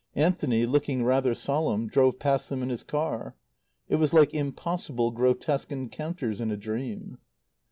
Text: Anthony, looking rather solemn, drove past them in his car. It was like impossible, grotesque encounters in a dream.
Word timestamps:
Anthony, 0.15 0.65
looking 0.65 1.03
rather 1.03 1.35
solemn, 1.35 1.87
drove 1.87 2.17
past 2.17 2.49
them 2.49 2.63
in 2.63 2.69
his 2.69 2.83
car. 2.83 3.35
It 3.87 3.97
was 3.97 4.15
like 4.15 4.33
impossible, 4.33 5.11
grotesque 5.11 5.71
encounters 5.71 6.41
in 6.41 6.49
a 6.49 6.57
dream. 6.57 7.19